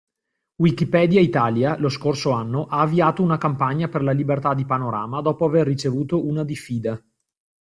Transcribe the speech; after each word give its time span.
Wikipedia 0.57 1.21
Italia, 1.21 1.77
lo 1.77 1.87
scorso 1.87 2.31
anno, 2.31 2.65
ha 2.65 2.79
avviato 2.79 3.21
una 3.21 3.37
campagna 3.37 3.87
per 3.87 4.01
la 4.01 4.13
Libertà 4.13 4.55
di 4.55 4.65
Panorama 4.65 5.21
dopo 5.21 5.45
aver 5.45 5.67
ricevuto 5.67 6.25
una 6.25 6.43
diffida. 6.43 6.99